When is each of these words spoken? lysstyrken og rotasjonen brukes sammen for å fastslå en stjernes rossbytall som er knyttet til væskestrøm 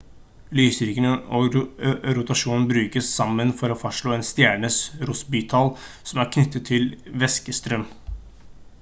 lysstyrken 0.59 1.03
og 1.39 1.57
rotasjonen 2.19 2.65
brukes 2.71 3.09
sammen 3.19 3.53
for 3.59 3.73
å 3.73 3.77
fastslå 3.83 4.15
en 4.15 4.25
stjernes 4.31 4.79
rossbytall 5.11 5.71
som 5.91 6.23
er 6.25 6.31
knyttet 6.37 6.69
til 6.73 6.89
væskestrøm 7.25 7.87